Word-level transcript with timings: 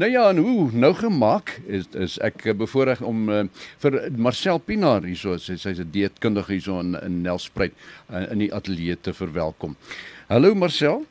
Nou 0.00 0.10
ja, 0.10 0.28
en 0.30 0.36
hoe 0.36 0.70
nou 0.72 0.94
gemaak 0.96 1.58
is 1.66 1.84
is 1.92 2.16
ek 2.24 2.46
bevoorreg 2.56 3.02
om 3.04 3.26
uh, 3.28 3.42
vir 3.82 3.98
Marcel 4.16 4.58
Pinaar 4.58 5.04
hierso, 5.04 5.36
sy 5.36 5.58
sy's 5.60 5.82
'n 5.82 5.90
dieetkundige 5.92 6.52
hierso 6.54 6.78
in 6.80 6.96
in 7.02 7.20
Nelspruit 7.22 7.74
uh, 8.08 8.24
in 8.32 8.38
die 8.38 8.52
ateljee 8.54 8.96
te 9.00 9.12
verwelkom. 9.12 9.76
Hallo 10.32 10.54
Marcel. 10.54 11.02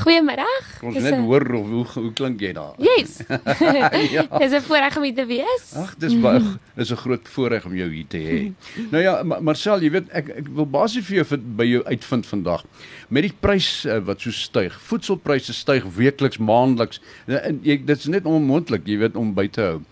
Goeiemiddag. 0.00 0.68
Ons 0.80 0.96
net 1.04 1.18
hoor 1.20 1.44
of, 1.58 1.66
hoe 1.68 1.82
hoe 1.92 2.12
klink 2.16 2.40
jy 2.40 2.54
daar? 2.56 2.78
Yes. 2.80 3.18
ja. 4.14 4.22
Dis 4.40 4.54
'n 4.56 4.62
voorreg 4.64 4.96
om 4.96 5.02
hier 5.04 5.14
te 5.14 5.26
wees. 5.28 5.64
Ag, 5.76 5.90
dis 6.00 6.14
baie 6.20 6.40
is 6.80 6.88
'n 6.88 6.96
groot 6.96 7.28
voorreg 7.28 7.66
om 7.68 7.74
jou 7.76 7.88
hier 7.92 8.06
te 8.08 8.16
hê. 8.16 8.38
nou 8.92 9.02
ja, 9.02 9.20
Marcel, 9.22 9.82
jy 9.84 9.90
weet 9.98 10.08
ek 10.08 10.30
ek 10.40 10.48
wil 10.56 10.64
basies 10.64 11.04
vir 11.04 11.16
jou 11.16 11.24
vir, 11.32 11.42
by 11.58 11.66
jou 11.68 11.82
uitvind 11.84 12.26
vandag 12.26 12.64
met 13.08 13.26
die 13.28 13.34
prys 13.40 13.84
uh, 13.84 13.98
wat 14.08 14.24
so 14.24 14.32
styg. 14.32 14.78
Voedselpryse 14.88 15.52
styg 15.52 15.84
weekliks, 15.98 16.40
maandeliks. 16.40 17.02
En 17.28 17.60
jy 17.60 17.76
dit 17.84 17.98
is 17.98 18.08
net 18.08 18.24
onmoontlik, 18.24 18.88
jy 18.88 18.96
weet, 19.04 19.20
om 19.20 19.34
by 19.34 19.50
te 19.52 19.60
hou. 19.60 19.82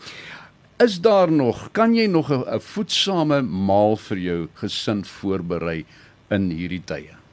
Is 0.80 0.96
daar 1.04 1.28
nog, 1.28 1.68
kan 1.76 1.92
jy 1.92 2.06
nog 2.06 2.32
'n 2.32 2.60
voedsame 2.60 3.42
maal 3.42 4.00
vir 4.08 4.18
jou 4.18 4.40
gesin 4.54 5.04
voorberei 5.04 5.84
in 6.30 6.48
hierdie 6.48 6.80
tye? 6.80 7.23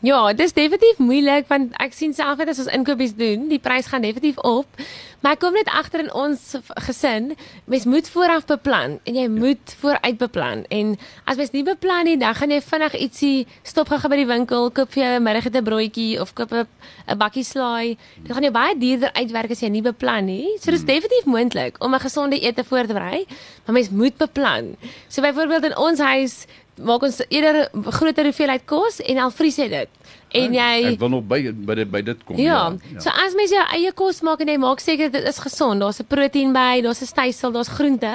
Ja, 0.00 0.32
dit 0.32 0.46
is 0.46 0.54
definitief 0.56 0.96
moeilik 0.96 1.44
want 1.50 1.74
ek 1.76 1.92
sien 1.92 2.14
self 2.16 2.38
net 2.40 2.48
as 2.48 2.60
ons 2.62 2.72
inkopies 2.72 3.12
doen, 3.18 3.50
die 3.50 3.60
prys 3.60 3.90
gaan 3.92 4.00
definitief 4.00 4.38
op. 4.48 4.80
Maar 5.20 5.34
ek 5.36 5.42
kom 5.42 5.52
net 5.52 5.68
agter 5.76 6.00
in 6.00 6.08
ons 6.16 6.54
gesin, 6.86 7.34
mens 7.68 7.84
moet 7.84 8.08
vooraf 8.08 8.46
beplan 8.48 8.94
en 9.04 9.18
jy 9.20 9.26
moet 9.28 9.74
vooruit 9.82 10.16
beplan. 10.22 10.62
En 10.72 10.94
as 11.28 11.36
mens 11.36 11.52
nie 11.52 11.64
beplan 11.66 12.08
nie, 12.08 12.14
dan 12.22 12.32
gaan 12.38 12.54
jy 12.54 12.62
vinnig 12.64 12.96
ietsie 12.96 13.34
stop 13.60 13.92
gaan 13.92 14.08
by 14.08 14.22
die 14.22 14.30
winkel, 14.30 14.70
koop 14.72 14.88
vir 14.96 15.02
jou 15.02 15.12
'n 15.18 15.26
middagete 15.26 15.62
broodjie 15.68 16.16
of 16.20 16.32
koop 16.32 16.56
'n 16.56 17.18
bakkie 17.20 17.44
slaai. 17.44 17.98
Dit 18.24 18.32
gaan 18.32 18.48
jou 18.48 18.52
baie 18.56 18.78
duurder 18.78 19.12
uitwerk 19.12 19.50
as 19.50 19.60
jy 19.60 19.68
nie 19.68 19.84
beplan 19.84 20.24
nie. 20.24 20.56
So 20.56 20.72
dit 20.72 20.80
is 20.80 20.80
hmm. 20.80 20.94
definitief 20.94 21.24
moontlik 21.26 21.76
om 21.84 21.94
'n 21.94 22.00
gesonde 22.00 22.40
ete 22.40 22.64
voor 22.64 22.86
te 22.86 22.94
berei, 22.96 23.26
maar 23.66 23.74
mens 23.74 23.90
moet 23.90 24.16
beplan. 24.16 24.76
So 25.08 25.20
byvoorbeeld 25.20 25.64
in 25.64 25.76
ons 25.76 25.98
huis 25.98 26.46
maak 26.84 27.02
ons 27.02 27.20
eerder 27.28 27.68
groter 27.98 28.24
hoeveelheid 28.30 28.64
kos 28.68 29.00
en 29.00 29.18
al 29.18 29.32
vries 29.34 29.56
jy 29.56 29.68
dit. 29.68 30.00
En 30.30 30.52
jy 30.54 30.74
Ek 30.92 30.98
wil 31.00 31.10
nog 31.10 31.24
by 31.26 31.40
by 31.66 31.74
dit 31.80 31.90
by 31.90 32.00
dit 32.06 32.20
kom. 32.26 32.38
Ja. 32.38 32.60
ja. 32.92 33.02
So 33.02 33.10
as 33.10 33.34
mens 33.38 33.50
jou 33.54 33.62
eie 33.74 33.90
kos 33.96 34.20
maak 34.26 34.42
en 34.44 34.52
jy 34.52 34.58
maak 34.62 34.82
seker 34.82 35.10
dit 35.10 35.26
is 35.26 35.40
gesond, 35.42 35.82
daar's 35.82 35.98
'n 36.00 36.06
proteïen 36.06 36.52
by, 36.54 36.82
daar's 36.86 37.02
'n 37.02 37.10
stysel, 37.10 37.52
daar's 37.52 37.68
groente, 37.68 38.14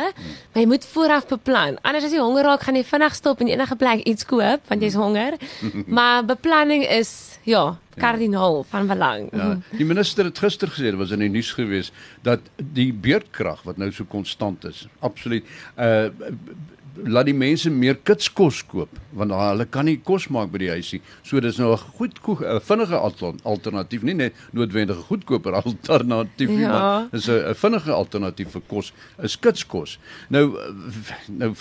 maar 0.54 0.62
jy 0.64 0.68
moet 0.68 0.86
vooraf 0.86 1.28
beplan. 1.28 1.78
Anders 1.84 2.06
as 2.06 2.12
jy 2.12 2.20
honger 2.20 2.44
raak, 2.44 2.64
gaan 2.64 2.76
jy 2.76 2.84
vinnig 2.84 3.16
stop 3.16 3.42
en 3.42 3.48
enige 3.48 3.76
plek 3.76 4.06
iets 4.06 4.26
koop 4.26 4.62
want 4.68 4.82
jy's 4.82 4.96
honger. 4.96 5.38
maar 5.98 6.24
beplanning 6.24 6.88
is 6.88 7.40
ja, 7.44 7.78
kardinaal 7.98 8.58
ja. 8.58 8.64
van 8.70 8.88
belang. 8.88 9.30
Ja. 9.32 9.60
Die 9.78 9.86
minister 9.86 10.26
het 10.26 10.40
gister 10.40 10.68
gesê, 10.68 10.92
dit 10.92 10.96
was 10.96 11.12
in 11.12 11.20
die 11.20 11.30
nuus 11.30 11.52
gewees, 11.52 11.92
dat 12.22 12.40
die 12.56 12.94
beurtkrag 12.94 13.64
wat 13.64 13.78
nou 13.78 13.92
so 13.92 14.06
konstant 14.08 14.64
is, 14.66 14.88
absoluut 15.00 15.44
uh 15.78 16.10
laat 17.04 17.26
die 17.26 17.36
mense 17.36 17.70
meer 17.70 17.98
kitskos 18.08 18.62
koop 18.70 18.90
want 19.16 19.32
hulle 19.32 19.66
kan 19.72 19.88
nie 19.88 19.98
kos 20.04 20.28
maak 20.34 20.50
by 20.52 20.60
die 20.60 20.72
huisie. 20.74 21.00
So 21.24 21.40
dis 21.40 21.58
nou 21.58 21.72
'n 21.74 21.78
goed 21.98 22.20
vinnige 22.68 22.98
alternatief, 23.44 24.04
nie 24.04 24.14
net 24.14 24.34
noodwendige 24.52 25.02
goedkoper 25.08 25.54
alternatief 25.64 26.50
nie, 26.50 26.60
ja. 26.60 26.70
maar 26.70 27.08
is 27.12 27.28
'n 27.30 27.56
vinnige 27.56 27.92
alternatief 27.92 28.52
vir 28.52 28.62
kos, 28.68 28.94
is 29.24 29.40
kitskos. 29.40 30.00
Nou 30.30 30.58
nou 31.28 31.54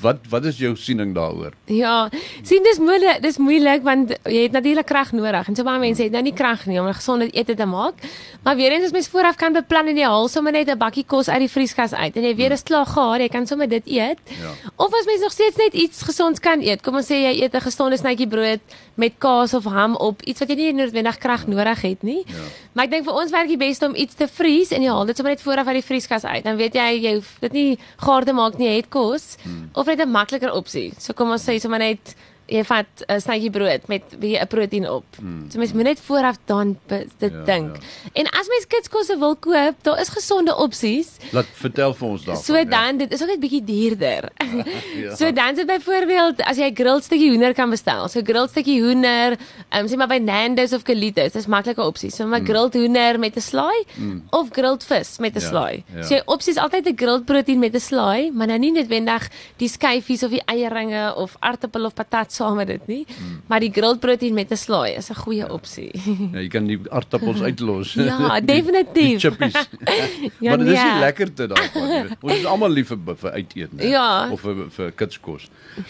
wat 0.00 0.18
wat 0.28 0.44
is 0.44 0.58
jou 0.58 0.76
siening 0.76 1.14
daaroor? 1.14 1.52
Ja, 1.66 2.10
sien 2.42 2.62
dis 2.62 2.78
moeilik, 2.78 3.22
dis 3.22 3.38
moeilik 3.38 3.82
want 3.82 4.18
jy 4.24 4.42
het 4.42 4.52
natuurlik 4.52 4.86
krag 4.86 5.12
nodig 5.12 5.48
en 5.48 5.54
so 5.54 5.64
baie 5.64 5.78
mense 5.78 6.02
het 6.02 6.12
nou 6.12 6.22
nie 6.22 6.34
krag 6.34 6.66
nie 6.66 6.80
om 6.80 6.86
'n 6.88 6.94
gesonde 6.94 7.30
ete 7.30 7.54
te 7.54 7.66
maak. 7.66 7.94
Maar 8.42 8.56
weer 8.56 8.72
eens 8.72 8.84
as 8.84 8.92
mens 8.92 9.08
vooraf 9.08 9.36
kan 9.36 9.52
beplan 9.52 9.86
en 9.86 9.96
jy 9.96 10.04
haal 10.04 10.28
sommer 10.28 10.52
net 10.52 10.68
'n 10.68 10.78
bakkie 10.78 11.04
kos 11.06 11.28
uit 11.28 11.38
die 11.38 11.48
vrieskas 11.48 11.92
uit 11.92 12.16
en 12.16 12.22
jy 12.22 12.34
weet 12.34 12.48
dit 12.48 12.58
is 12.58 12.62
klaar 12.62 12.86
gaar, 12.86 13.20
jy 13.20 13.28
kan 13.28 13.46
sommer 13.46 13.68
dit 13.68 13.86
eet. 13.86 14.18
Ja. 14.40 14.51
Of 14.76 14.94
as 14.94 15.06
mens 15.06 15.20
nog 15.20 15.32
steeds 15.32 15.56
net 15.56 15.74
iets 15.74 16.02
gesonds 16.02 16.40
kan 16.40 16.60
eet. 16.60 16.82
Kom 16.82 16.96
ons 16.96 17.06
sê 17.06 17.18
jy 17.22 17.42
eet 17.42 17.54
'n 17.54 17.60
gesonde 17.60 17.96
snytjie 17.96 18.28
brood 18.28 18.60
met 18.94 19.12
kaas 19.18 19.54
of 19.54 19.64
ham 19.64 19.96
op, 19.96 20.22
iets 20.22 20.40
wat 20.40 20.48
jy 20.48 20.56
nie 20.56 20.72
noodwendig 20.72 21.18
krag 21.18 21.46
nodig 21.46 21.80
het 21.82 22.02
nie. 22.02 22.22
Ja. 22.26 22.34
Maar 22.72 22.84
ek 22.84 22.90
dink 22.90 23.04
vir 23.04 23.14
ons 23.14 23.30
werk 23.30 23.48
die 23.48 23.56
beste 23.56 23.86
om 23.86 23.94
iets 23.94 24.14
te 24.14 24.28
vries 24.28 24.70
en 24.70 24.82
jy 24.82 24.88
haal 24.88 25.06
dit 25.06 25.16
sommer 25.16 25.32
net 25.32 25.42
vooraf 25.42 25.66
uit 25.66 25.80
die 25.80 25.88
vrieskas 25.88 26.24
uit. 26.24 26.44
Dan 26.44 26.56
weet 26.56 26.74
jy 26.74 27.00
jy 27.02 27.14
hoef 27.14 27.36
dit 27.40 27.52
nie 27.52 27.78
gaar 27.96 28.24
te 28.24 28.32
maak 28.32 28.58
nie, 28.58 28.68
jy 28.68 28.76
het 28.76 28.88
kos. 28.88 29.36
Hmm. 29.42 29.70
Of 29.74 29.86
net 29.86 30.00
'n 30.00 30.10
makliker 30.10 30.52
opsie. 30.52 30.92
So 30.98 31.12
kom 31.12 31.30
ons 31.30 31.42
sê 31.42 31.58
sommer 31.60 31.78
net 31.78 32.14
jy 32.52 32.62
vat 32.68 33.04
'n 33.08 33.20
snytjie 33.20 33.50
brood 33.50 33.88
met 33.88 34.02
weer 34.18 34.40
'n 34.42 34.46
proteïen 34.46 34.88
op. 34.90 35.04
Mm. 35.20 35.50
So 35.50 35.58
mens 35.58 35.72
moet 35.72 35.84
net 35.84 36.00
vooraf 36.00 36.36
dan 36.44 36.78
dit 36.86 37.08
ja, 37.18 37.44
dink. 37.44 37.76
Ja. 37.76 38.10
En 38.12 38.26
as 38.26 38.46
mens 38.48 38.66
kitskosse 38.68 39.18
wil 39.18 39.36
koop, 39.36 39.74
daar 39.82 40.00
is 40.00 40.08
gesonde 40.08 40.56
opsies. 40.56 41.16
Laat 41.32 41.46
vertel 41.52 41.94
vir 41.94 42.08
ons 42.08 42.24
daarvan. 42.24 42.44
So 42.44 42.56
ja. 42.56 42.64
dan, 42.64 42.96
dit 42.96 43.12
is 43.12 43.22
ook 43.22 43.28
net 43.28 43.40
bietjie 43.40 43.64
duurder. 43.64 44.30
ja. 45.04 45.14
So 45.16 45.32
dan 45.32 45.56
sit 45.56 45.66
byvoorbeeld 45.66 46.42
as 46.42 46.56
jy 46.56 46.70
'n 46.70 46.74
grilled 46.74 47.04
stukkie 47.04 47.30
hoender 47.30 47.54
kan 47.54 47.70
bestel. 47.70 48.08
So 48.08 48.20
grilled 48.24 48.50
stukkie 48.50 48.82
hoender, 48.82 49.38
um, 49.70 49.86
sê 49.86 49.96
maar 49.96 50.08
by 50.08 50.18
Nando's 50.18 50.72
of 50.72 50.82
Calitos, 50.82 51.32
dis 51.32 51.46
maklike 51.46 51.82
opsies. 51.82 52.16
So 52.16 52.24
'n 52.24 52.28
mm. 52.28 52.46
grilled 52.46 52.74
hoender 52.74 53.18
met 53.18 53.36
'n 53.36 53.40
slaai 53.40 53.84
mm. 53.96 54.22
of 54.30 54.48
grilled 54.50 54.84
vis 54.84 55.18
met 55.18 55.34
'n 55.36 55.40
ja, 55.40 55.48
slaai. 55.48 55.84
Ja. 55.94 56.02
So 56.02 56.14
jy 56.14 56.22
opsies 56.26 56.56
altyd 56.56 56.86
'n 56.86 56.96
grilled 56.96 57.24
proteïen 57.24 57.58
met 57.58 57.74
'n 57.74 57.80
slaai, 57.80 58.30
maar 58.30 58.46
nou 58.46 58.58
nie 58.58 58.72
noodwendig 58.72 59.30
die 59.56 59.68
skyfies 59.68 60.22
of 60.22 60.30
die 60.30 60.42
eierringe 60.46 61.14
of 61.14 61.36
aartappel 61.40 61.84
of 61.84 61.94
patat 61.94 62.32
saam 62.42 62.58
met 62.58 62.70
dit 62.70 62.86
nie. 62.90 63.00
Hmm. 63.06 63.40
Maar 63.50 63.64
die 63.64 63.70
grilled 63.72 64.00
protein 64.02 64.34
met 64.34 64.50
'n 64.50 64.58
slaai 64.58 64.96
is 64.98 65.10
'n 65.10 65.20
goeie 65.22 65.46
opsie. 65.48 65.90
Ja, 66.32 66.40
jy 66.40 66.48
kan 66.48 66.66
die 66.66 66.78
aardappels 66.90 67.42
uitlos. 67.48 67.94
ja, 67.94 68.40
definitief. 68.54 69.20
Chippies. 69.20 69.52
ja, 70.44 70.50
maar 70.50 70.58
dit 70.58 70.74
is 70.74 70.82
nie 70.82 70.98
lekker 71.06 71.32
te 71.34 71.46
daarvan. 71.46 72.16
Ons 72.20 72.34
is 72.34 72.44
almal 72.44 72.70
lief 72.70 72.88
vir, 72.88 73.16
vir 73.16 73.30
uiteet, 73.30 73.72
né? 73.72 73.90
Ja. 73.94 74.30
Of 74.30 74.40
vir 74.40 74.66
vir 74.70 74.92
kitskos. 74.92 75.48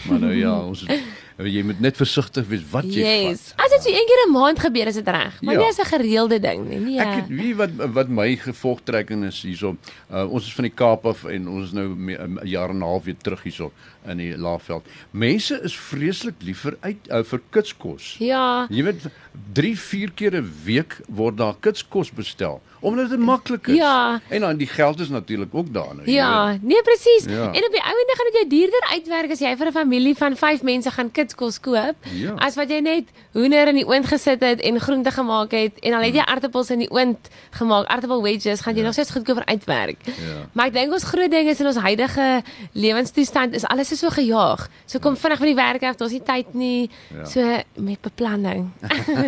Maar 0.08 0.18
nou 0.18 0.34
ja, 0.34 0.54
ons 0.60 0.84
is 0.84 1.02
jy 1.46 1.62
moet 1.66 1.80
net 1.80 1.96
versigtig 1.96 2.46
wees 2.50 2.64
wat 2.70 2.84
jy 2.84 3.04
yes. 3.04 3.52
vat. 3.52 3.64
As 3.64 3.74
dit 3.74 3.86
so 3.86 3.90
een 3.92 4.08
keer 4.08 4.22
'n 4.26 4.32
maand 4.32 4.58
gebeur 4.58 4.86
is 4.86 4.94
dit 4.94 5.08
reg, 5.08 5.40
maar 5.42 5.54
ja. 5.54 5.60
nie 5.60 5.68
as 5.68 5.78
'n 5.78 5.90
gereelde 5.90 6.38
ding 6.40 6.68
nie. 6.68 6.78
Nee. 6.78 6.98
Ek 7.00 7.28
weet 7.28 7.56
wat 7.56 7.70
wat 7.92 8.08
my 8.08 8.36
gevolgtrekking 8.36 9.24
is 9.24 9.42
hierso. 9.42 9.76
Uh, 10.10 10.30
ons 10.30 10.46
is 10.46 10.54
van 10.54 10.64
die 10.64 10.74
Kaap 10.74 11.06
af 11.06 11.24
en 11.24 11.48
ons 11.48 11.64
is 11.66 11.72
nou 11.72 11.88
'n 11.94 12.40
jaar 12.44 12.70
en 12.70 12.78
'n 12.78 12.82
half 12.82 13.04
weer 13.04 13.16
terug 13.16 13.42
hierso 13.42 13.72
in 14.06 14.16
die 14.16 14.36
Laagveld. 14.36 14.86
Mense 15.10 15.60
is 15.62 15.76
vreeslik 15.76 16.34
liever 16.38 16.76
uit 16.80 17.08
uh, 17.08 17.22
vir 17.22 17.40
kitskos. 17.50 18.16
Ja. 18.18 18.66
Jy 18.70 18.82
weet 18.82 19.06
3, 19.52 19.78
4 19.78 20.10
keer 20.12 20.36
'n 20.40 20.52
week 20.64 21.00
word 21.08 21.36
daar 21.36 21.56
kitskos 21.60 22.10
bestel 22.10 22.60
omdat 22.82 23.10
dit 23.10 23.18
maklik 23.18 23.66
is. 23.66 23.74
Ja. 23.74 24.20
En 24.28 24.40
dan 24.40 24.56
die 24.56 24.66
geld 24.66 25.00
is 25.00 25.08
natuurlik 25.08 25.54
ook 25.54 25.72
daar 25.72 25.94
nou. 25.94 26.10
Ja, 26.10 26.46
weet. 26.46 26.62
nee 26.62 26.82
presies. 26.82 27.24
Ja. 27.24 27.52
En 27.52 27.64
op 27.66 27.72
die 27.72 27.82
ou 27.82 27.96
ende 28.02 28.14
gaan 28.16 28.30
dit 28.30 28.34
jou 28.34 28.48
duurder 28.48 28.88
uitwerk 28.90 29.30
as 29.30 29.38
jy 29.38 29.56
vir 29.56 29.66
'n 29.66 29.72
familie 29.72 30.14
van 30.16 30.36
5 30.36 30.62
mense 30.62 30.90
gaan 30.90 31.10
kitskos 31.10 31.60
koop 31.60 31.96
ja. 32.12 32.34
as 32.36 32.54
wat 32.54 32.70
jy 32.70 32.80
net 32.80 33.04
hoender 33.32 33.68
in 33.68 33.74
die 33.74 33.86
oond 33.86 34.06
gesit 34.06 34.40
het 34.40 34.60
en 34.60 34.80
groente 34.80 35.10
gemaak 35.10 35.50
het 35.50 35.78
en 35.80 35.90
dan 35.90 36.02
het 36.02 36.14
jy 36.14 36.20
hmm. 36.20 36.34
aartappels 36.34 36.70
in 36.70 36.78
die 36.78 36.90
oond 36.90 37.28
gemaak, 37.50 37.86
aartappel 37.86 38.22
wedges, 38.22 38.60
gaan 38.60 38.74
jy 38.74 38.80
ja. 38.80 38.84
nog 38.84 38.92
steeds 38.92 39.10
goedkoper 39.10 39.44
uitwerk. 39.44 39.98
Ja. 40.04 40.46
Maar 40.52 40.66
ek 40.66 40.72
dink 40.72 40.92
ons 40.92 41.04
groot 41.04 41.30
ding 41.30 41.48
is 41.48 41.60
in 41.60 41.66
ons 41.66 41.76
huidige 41.76 42.42
lewenstoestand 42.72 43.54
is 43.54 43.64
alles 43.64 43.98
so 43.98 44.08
gejaag. 44.08 44.68
So 44.86 44.98
kom 44.98 45.16
vinnig 45.16 45.38
van 45.38 45.46
die 45.46 45.54
werk 45.54 45.82
af, 45.82 45.96
daar's 45.96 46.12
nie 46.12 46.22
tyd 46.22 46.54
nie. 46.54 46.90
Ja. 47.14 47.24
So 47.24 47.60
met 47.74 48.00
beplanning. 48.00 48.70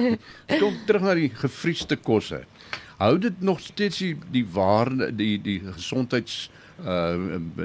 kom 0.63 0.77
terug 0.87 1.03
na 1.03 1.15
die 1.15 1.31
gefriesde 1.35 1.97
kosse 1.97 2.45
hou 2.99 3.19
dit 3.19 3.41
nog 3.41 3.61
steeds 3.61 3.99
die 3.99 4.19
die 4.31 4.47
waarde 4.53 5.15
die 5.15 5.41
die 5.43 5.61
gesondheids 5.73 6.51
uh 6.85 7.15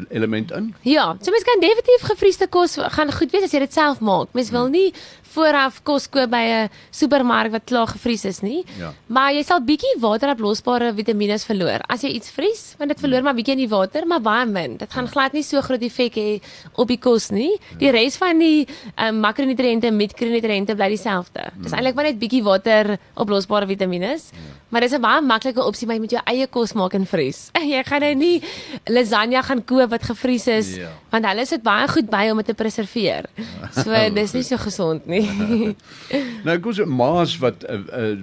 element 0.10 0.52
in? 0.52 0.76
Ja, 0.82 1.16
so 1.22 1.32
mens 1.32 1.44
kan 1.44 1.60
definitief 1.60 2.02
gefriesde 2.02 2.48
kos 2.48 2.78
gaan 2.78 3.12
goed 3.14 3.32
wees 3.32 3.44
as 3.44 3.52
jy 3.52 3.60
dit 3.60 3.74
self 3.74 4.00
maak. 4.00 4.34
Mens 4.38 4.52
wil 4.54 4.70
nie 4.70 4.94
vooraf 5.34 5.82
kos 5.84 6.08
koop 6.12 6.30
by 6.30 6.44
'n 6.50 6.70
supermark 6.92 7.52
wat 7.52 7.66
klaar 7.66 7.88
gevries 7.88 8.26
is 8.26 8.42
nie. 8.42 8.64
Ja. 8.80 8.94
Maar 9.08 9.34
jy 9.34 9.44
sal 9.44 9.62
bietjie 9.62 9.96
wateroplosbare 10.00 10.94
vitamiene 10.94 11.40
verloor 11.40 11.82
as 11.88 12.02
jy 12.02 12.10
iets 12.10 12.30
vries, 12.30 12.76
want 12.78 12.90
dit 12.90 13.00
verloor 13.00 13.24
maar 13.24 13.36
bietjie 13.36 13.54
in 13.54 13.64
die 13.68 13.70
water, 13.70 14.06
maar 14.08 14.22
baie 14.22 14.46
min. 14.46 14.78
Dit 14.78 14.92
gaan 14.92 15.08
glad 15.08 15.34
nie 15.34 15.44
so 15.44 15.62
groot 15.62 15.82
effek 15.82 16.16
hê 16.16 16.42
op 16.76 16.88
die 16.88 16.98
kos 16.98 17.30
nie. 17.32 17.58
Die 17.78 17.92
res 17.92 18.18
van 18.18 18.40
die 18.40 18.68
um, 18.98 19.20
makronutriënte 19.20 19.88
en 19.88 19.98
mikronutriënte 19.98 20.76
bly 20.76 20.90
dieselfde. 20.90 21.52
Dis 21.62 21.72
eintlik 21.72 21.96
maar 21.96 22.06
net 22.06 22.20
bietjie 22.20 22.44
wateroplosbare 22.44 23.68
vitamiene. 23.68 24.18
Ja. 24.18 24.60
Maar 24.70 24.82
dis 24.82 24.94
'n 24.94 25.02
baie 25.02 25.22
maklike 25.22 25.64
opsie, 25.64 25.88
maar 25.88 25.96
jy 25.96 26.02
moet 26.02 26.12
jou 26.12 26.22
eie 26.26 26.48
kos 26.48 26.74
maak 26.74 26.94
en 26.94 27.06
vries. 27.06 27.50
jy 27.74 27.84
gaan 27.84 28.02
nou 28.02 28.14
nie 28.16 28.42
lasagne 28.86 29.44
gaan 29.44 29.66
koop 29.66 29.90
wat 29.90 30.04
gevries 30.04 30.48
is, 30.48 30.76
ja. 30.76 30.90
want 31.10 31.26
hulle 31.26 31.46
sit 31.46 31.64
baie 31.64 31.88
goed 31.88 32.10
by 32.10 32.30
om 32.30 32.38
dit 32.38 32.46
te 32.46 32.54
preserveer. 32.54 33.26
So 33.80 33.92
dis 34.14 34.34
nie 34.34 34.44
so 34.44 34.58
gesond 34.58 35.06
nie. 35.08 35.19
nou 36.46 36.56
ek 36.56 36.70
sê 36.78 36.86
maas 36.86 37.38
wat 37.44 37.66
uh, 37.68 37.80
uh, 37.94 38.18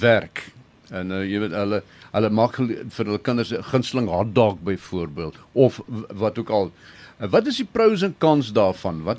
werk. 0.00 0.46
En 0.90 1.12
uh, 1.14 1.24
jy 1.26 1.42
weet 1.44 1.56
hulle 1.56 1.82
hulle 2.10 2.30
maak 2.34 2.56
vir 2.58 3.04
hulle 3.06 3.20
kinders 3.22 3.52
'n 3.54 3.66
gunsteling 3.70 4.08
hotdog 4.10 4.58
byvoorbeeld. 4.66 5.36
Of 5.52 5.80
wat 6.22 6.38
ook 6.38 6.50
al 6.50 6.72
wat 7.28 7.46
is 7.46 7.56
die 7.60 7.66
pros 7.68 8.02
en 8.02 8.14
cons 8.18 8.52
daarvan? 8.52 9.02
Wat 9.04 9.18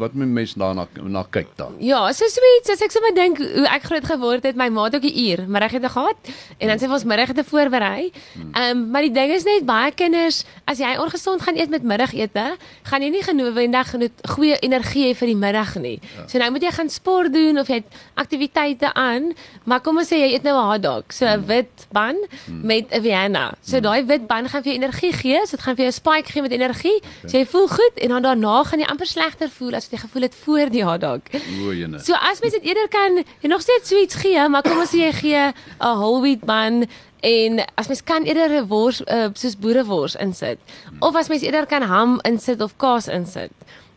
wat 0.00 0.14
moet 0.16 0.30
mense 0.32 0.58
daarna 0.58 0.86
na 1.02 1.24
kyk 1.30 1.50
dan? 1.56 1.74
Ja, 1.78 2.00
so 2.12 2.24
sweet, 2.32 2.70
as 2.72 2.80
ek 2.80 2.94
sommer 2.94 3.12
dink 3.14 3.38
hoe 3.38 3.66
ek 3.68 3.84
groot 3.90 4.06
geword 4.08 4.46
het, 4.48 4.56
my 4.56 4.70
ma 4.72 4.86
het 4.88 4.96
ook 4.96 5.04
'n 5.04 5.18
uur 5.18 5.44
middagete 5.48 5.88
gehad 5.88 6.16
en 6.58 6.68
dan 6.68 6.78
sê 6.78 6.88
ons 6.88 7.04
middagete 7.04 7.44
voorberei. 7.44 8.12
Ehm 8.52 8.70
um, 8.70 8.90
maar 8.90 9.02
die 9.02 9.12
ding 9.12 9.32
is 9.32 9.44
net 9.44 9.66
baie 9.66 9.92
kinders, 9.92 10.44
as 10.64 10.78
jy 10.78 10.96
ongesond 10.96 11.42
gaan 11.42 11.56
eet 11.56 11.70
met 11.70 11.82
middagete, 11.82 12.56
gaan 12.82 13.02
jy 13.02 13.10
nie 13.10 13.22
genoeg 13.22 13.54
genoeg 13.92 14.10
goeie 14.34 14.58
energie 14.58 15.04
hê 15.08 15.14
vir 15.14 15.26
die 15.26 15.36
middag 15.36 15.74
nie. 15.76 16.00
Ja. 16.16 16.26
So 16.28 16.38
nou 16.38 16.50
moet 16.50 16.62
jy 16.62 16.70
gaan 16.70 16.88
sport 16.88 17.32
doen 17.32 17.58
of 17.58 17.68
jy 17.68 17.74
het 17.74 17.90
aktiwiteite 18.14 18.94
aan, 18.94 19.32
maar 19.64 19.80
kom 19.80 19.98
ons 19.98 20.08
sê 20.08 20.16
jy 20.16 20.32
eet 20.32 20.42
nou 20.42 20.56
'n 20.56 20.70
hotdog, 20.70 21.12
so 21.12 21.26
'n 21.26 21.44
wit 21.46 21.86
ban 21.92 22.16
met 22.62 22.86
'n 22.90 23.02
Vienna. 23.02 23.54
So 23.60 23.80
daai 23.80 24.04
wit 24.06 24.26
ban 24.26 24.48
gaan 24.48 24.62
vir 24.62 24.72
jou 24.72 24.82
energie 24.82 25.12
gee, 25.12 25.40
so 25.46 25.56
dit 25.56 25.64
gaan 25.64 25.76
vir 25.76 25.84
jou 25.84 25.92
'n 25.92 26.00
spike 26.00 26.32
gee 26.32 26.42
met 26.42 26.52
energie. 26.52 27.00
So 27.26 27.33
jy 27.34 27.46
voel 27.50 27.68
goed 27.68 27.96
en 28.04 28.08
dan 28.14 28.22
daarna 28.22 28.62
gaan 28.68 28.80
jy 28.82 28.86
amper 28.92 29.06
slegter 29.10 29.50
voel 29.50 29.74
as 29.74 29.88
wat 29.88 29.96
jy 29.96 30.00
gevoel 30.06 30.22
het 30.28 30.34
voor 30.44 30.70
die 30.70 30.84
hotdog. 30.86 31.20
O, 31.64 31.72
jene. 31.74 31.98
So 32.04 32.14
as 32.14 32.40
mens 32.44 32.54
dit 32.54 32.62
eerder 32.70 32.88
kan 32.88 33.16
jy 33.42 33.48
nog 33.50 33.60
steeds 33.64 33.88
sweets 33.90 34.14
gee, 34.22 34.48
maar 34.48 34.62
kom 34.62 34.78
ons 34.78 34.92
sê 34.94 35.00
jy 35.06 35.12
gee 35.12 35.42
'n 35.80 35.96
whole 35.98 36.20
wheat 36.22 36.44
bun 36.46 36.86
en 37.24 37.60
as 37.80 37.88
mens 37.88 38.02
kan 38.04 38.22
eerder 38.24 38.50
'n 38.62 38.66
wors 38.68 39.00
uh, 39.06 39.28
soos 39.34 39.56
boerewors 39.58 40.14
insit. 40.16 40.58
Of 41.00 41.16
as 41.16 41.28
mens 41.28 41.42
eerder 41.42 41.66
kan 41.66 41.82
ham 41.82 42.20
insit 42.22 42.60
of 42.60 42.76
kaas 42.76 43.08
insit. 43.08 43.50